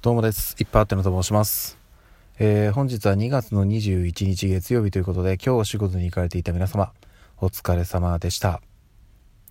[0.00, 0.54] どうもです。
[0.60, 1.76] いっぱいあってのと申します。
[2.38, 6.92] えー、本日は2月の21日月曜日ということで、今日お仕事に行かれていた皆様、
[7.38, 8.62] お疲れ様でした。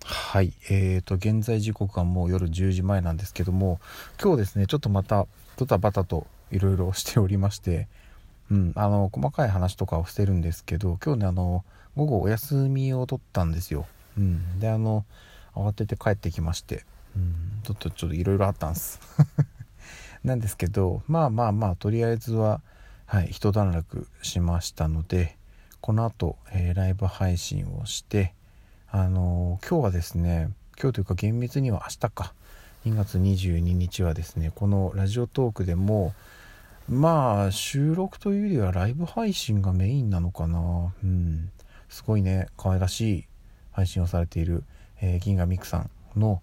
[0.06, 0.54] はい。
[0.70, 3.78] えーと、現在時刻はもう夜10時前なんですけども、
[4.18, 5.26] 今日ですね、ちょっとまた、
[5.58, 7.86] ドタバタといろいろしておりまして、
[8.50, 11.62] うん、あの、細かい話とかをしてるんですけど、今日ね、あの、
[11.94, 13.84] 午後お休みを取ったんですよ。
[14.16, 14.58] うん。
[14.60, 15.04] で、あの、
[15.54, 18.98] 慌てて帰ってきまして、うん、ちょっとちょっといろいろあったんです。
[20.24, 22.60] なんですけど、まあまあまあ、とりあえずは、
[23.06, 25.36] はい、一段落しましたので、
[25.80, 28.34] この後、えー、ライブ配信をして、
[28.90, 30.50] あのー、今日はですね、
[30.80, 32.34] 今日というか厳密には明日か、
[32.86, 36.14] 2月22日はですね、このラジオトークでも、
[36.88, 40.92] まあ、収録というよりはライブ配信がメインなのかな。
[41.02, 41.50] うん。
[41.88, 43.24] すごいね、可愛らしい
[43.72, 44.64] 配信をされている、
[45.00, 46.40] えー、銀河ミクさんの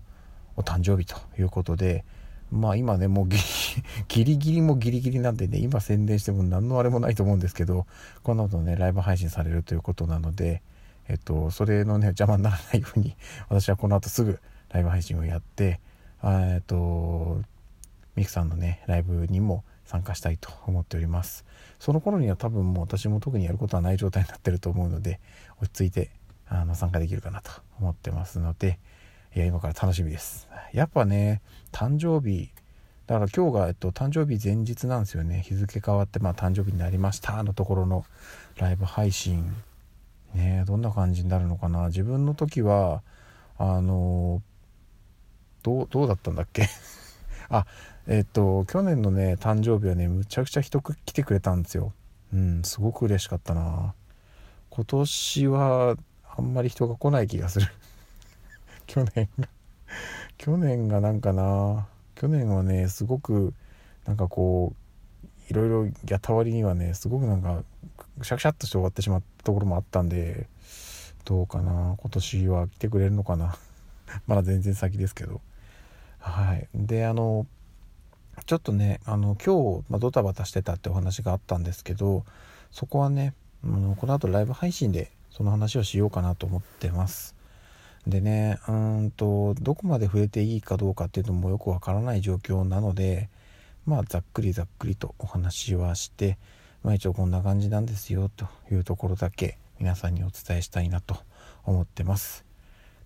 [0.56, 2.06] お誕生日ということで、
[2.52, 3.44] まあ今ね、もうギリ
[4.08, 7.86] ギリギリもギリギリなんでね、今宣伝しても何のあれもないと思うんですけど、
[8.24, 10.62] この後ね、ライブ配信されるということなので、
[11.08, 13.16] えっと、それのね、邪魔にならないように、
[13.50, 14.40] 私はこの後すぐ
[14.72, 15.80] ライブ配信をやって、
[16.24, 17.42] えっと、
[18.16, 21.46] ミクさんのね、ライブにも参加したいと思っております。
[21.80, 25.20] その頃には多分もう私も特にやることはない状態になってると思うので、
[25.62, 26.10] 落ち着いて
[26.48, 28.80] あの参加できるかなと思ってますので、
[29.36, 30.48] いや、今から楽しみです。
[30.74, 32.50] やっぱね、誕生日、
[33.08, 35.42] だから今日が、えっと、誕生日前日なんですよね。
[35.46, 38.06] 日付変わって、まあ、誕生日になりましたのところの
[38.58, 39.56] ライブ配信。
[40.34, 41.88] ねどんな感じになるのかな。
[41.88, 43.04] 自分の時は、
[43.58, 44.42] あの、
[45.62, 46.68] どう、どうだったんだっけ？
[47.50, 47.68] あ、
[48.08, 51.94] えっと、去年のね、誕生日はね、むちゃくちゃ人来てくれたんですよ。
[52.34, 53.94] うん、すごく嬉しかったな。
[54.72, 55.96] 今年は、
[56.38, 57.68] あんまり人が来ない気がする
[58.88, 59.48] 去年が
[60.38, 63.54] 去年がなんかな去年はねすごく
[64.06, 67.64] なんかこういろいろやった割にはねすごくなんか
[68.24, 70.48] シャクシャッとして終わってしまったところもあったんで
[71.26, 73.56] どうかな今年は来てくれるのかな。
[74.28, 75.42] まだ全然先ですけど。
[76.20, 76.68] はい。
[76.74, 77.46] であの
[78.46, 82.26] ちょっとねあの今日、まあ、ドタバタしてたってお話があったんですけど
[82.72, 83.34] そこはね
[83.64, 87.35] あのこの後ライブ配信でその話をしようかなと思ってます。
[88.08, 93.30] でねうんとどこまで触れていいかどうかっていうのもよくわからない状況なので
[93.86, 96.38] まあざっくりざっくりとお話はして
[96.84, 101.18] まあ一応こんな感じなんですよというところだけ皆さんにお伝えしたいなと
[101.66, 102.46] 思ってます。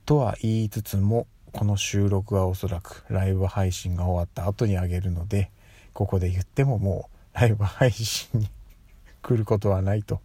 [0.06, 5.52] とは言いつつもこの収録はおそらくライブ配信が終わった後にあげるので
[5.94, 8.50] ここで言ってももうライブ配信に
[9.22, 10.22] 来ることはないと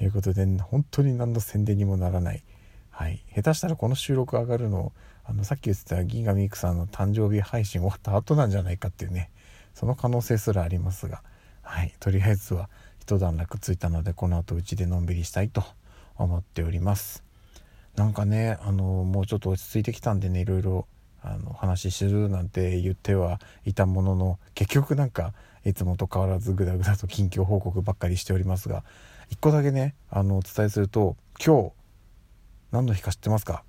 [0.00, 2.42] いうことで本当に何の宣伝にもならない
[2.96, 4.92] はい、下手したらこの収録上がるの
[5.24, 9.30] あのさっき言ってた銀河ミクさんの誕生日配信終わった後なんじゃないかっていうね。
[9.74, 11.22] その可能性すらありますが、
[11.62, 15.64] はい、とりあえずは一段落ついたのでこの後うちでのんびりしたいと
[16.16, 17.24] 思っております。
[17.96, 20.86] なんかねあのもうちょっと落ち着いてきたんでねいろいろ
[21.20, 25.32] あの話するなんて言ってはいたものの結局なんか
[25.64, 28.84] いつもと変わらずグダグダと近況報告ばっかりしておりますが
[29.30, 31.72] 一個だけねあのお伝えすると今日
[32.74, 33.62] 何の日か知ってますか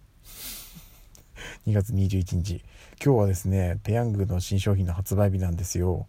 [1.68, 2.64] ？2月21日。
[3.00, 6.08] 今日はですねペヤングの新商品の発売日なんですよ。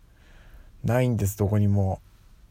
[0.82, 2.00] ないんですどこにも。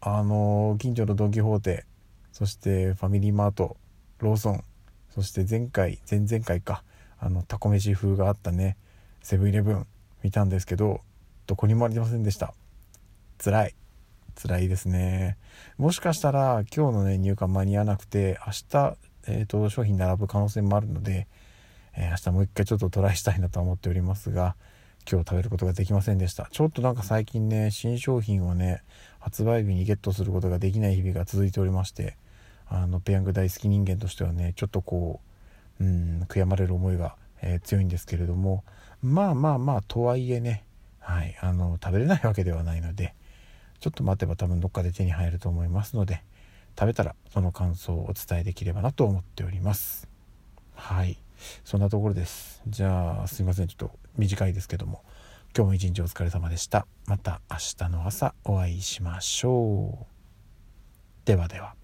[0.01, 1.87] あの近所のドン・キホーテ
[2.31, 3.75] そしてファミリーマート
[4.19, 4.63] ローソン
[5.09, 6.83] そして前回前々回か。
[7.17, 8.77] あのタコ飯風があったね
[9.23, 9.87] セブンイレブン
[10.21, 11.01] 見たんですけど
[11.47, 12.53] どこにもありませんでした。
[13.43, 13.75] 辛い。
[14.35, 15.37] 辛いですね。
[15.79, 21.27] もしかしたら今日のね入荷間に合わなくて明日えーと、商品並ぶ可能性もあるので、
[21.95, 24.55] えー、明日もう一回ちょっとトライしたいなと思っておりますが
[25.09, 26.47] 今日食べることができませんでした。
[26.51, 28.81] ちょっとなんか最近ね新商品をね
[29.19, 32.17] 発売日にゲットすることができない日々が続いておりまして
[32.67, 35.21] あのペヤング大好き人間としてはねちょっとこ
[35.79, 38.63] ううん悔やまれる思いが、えー、強いんですけれども
[39.03, 40.63] まあまあまあとはいえね
[40.99, 43.13] はいあの食べれないわけではないので
[43.79, 46.23] ちょっと待てば多分どっかで手に入ると思いますので
[46.77, 50.07] 食べたらその感想をお伝えできればなと思っております。
[50.73, 51.17] はい。
[51.63, 52.61] そんなところです。
[52.67, 53.67] じゃあすいません。
[53.67, 55.03] ちょっと短いですけども。
[55.55, 56.85] 今日も一日お疲れ様でした。
[57.05, 60.05] また明日の朝お会いしましょう。
[61.23, 61.75] ではでは。